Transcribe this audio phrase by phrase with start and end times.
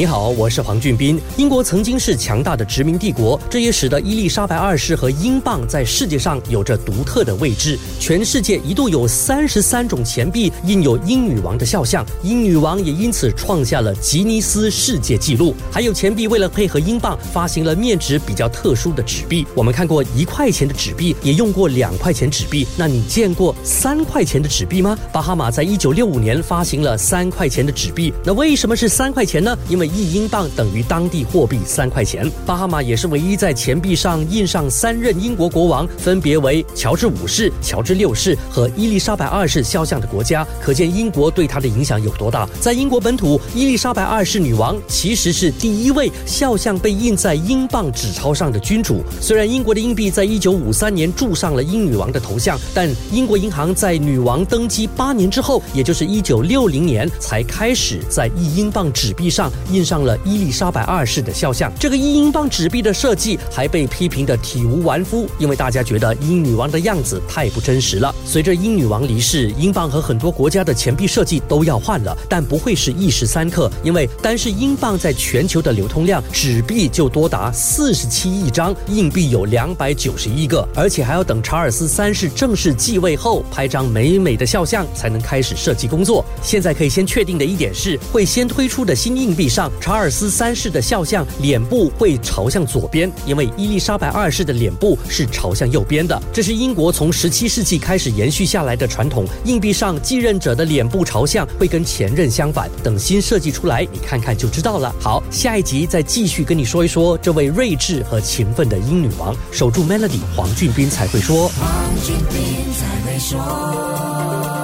[0.00, 1.20] 你好，我是黄俊斌。
[1.36, 7.78] 英国曾经是强大的殖民帝国，这也使得伊丽莎白二世和英镑在世界上有着独特的位置。
[7.98, 15.54] 全世界一度有三十三种钱币印有英女王的肖像，英女王也因此创下了吉尼斯世界纪录。
[15.70, 19.46] 还有钱币为了配合英镑，发行了面值比较特殊的纸币。
[19.54, 22.66] 我们看过一块钱的纸币，也用过两块钱纸币。
[22.74, 24.98] 那你见过三块钱的纸币吗？
[25.12, 28.10] 巴哈马在一九六五年发行了三块钱的纸币。
[28.24, 29.54] 那为什么是三块钱呢？
[29.68, 32.30] 因为一英镑等于当地货币三块钱。
[32.46, 42.48] 巴哈马也是唯一在钱币上印上三任英国国王，分别为乔治五世、乔治六世和伊丽莎白二世肖像的国家，可见英国对他的影响有多大。
[42.60, 49.02] 在英国本土，伊丽莎白二世女王其实是第一位肖像被印在英镑纸钞上的君主。
[49.20, 60.16] 虽然英国的硬币在一九五三年铸上了英女王的头像，但英国银行在女王登基八年之后，也就是一九六零年，才开始在一英镑纸币上印印上了。
[60.24, 68.14] 伊丽莎白二世的肖像，这个一英镑纸币的设计还被批评的体无完肤，因为大家觉得英女王的样子太不真实了。
[68.24, 86.24] 随着英女王离世，英镑和很多国家的钱币设计都要换了，但不会是一时三刻，因为单是英镑在全球的流通量，纸币就多达四十七亿张，硬币有两百九十一个，而且还要等查尔斯三世正式继位后拍张美美的肖像才能开始设计工作。
[86.42, 90.08] 现在可以先确定的一点是，会先推出的新硬币上查尔。
[90.10, 96.20] 斯三世的肖像脸部会朝向左边，因为伊丽莎白二世的脸部是朝向右边的。
[96.30, 99.24] 这是英国从十七世纪开始延续下来的传统。
[99.44, 102.68] 硬币上继任者的脸部朝向会跟前任相反。
[102.82, 104.94] 等新设计出来，你看看就知道了。
[105.00, 109.34] 好，下一集再继续跟你说一说这位睿智和勤奋的英女王。
[109.50, 111.48] 守住 Melody，黄俊斌才会说。
[111.48, 111.70] 黄
[112.04, 114.59] 俊斌才会说。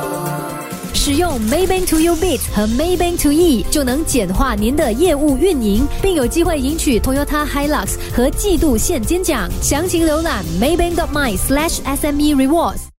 [1.06, 9.48] 使用 Maybank to U Bit 和 Maybank to E 就能简化您的业务运营，并有机会赢取 Toyota Hilux 和季度现金奖。
[9.62, 12.85] 详情浏览 Maybank my SLASH SME Rewards。